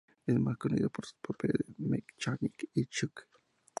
[0.25, 3.27] Es más conocida por sus papeles en "The Mechanic" y "Chuck".